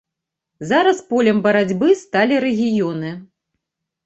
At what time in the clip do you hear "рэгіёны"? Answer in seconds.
2.47-3.15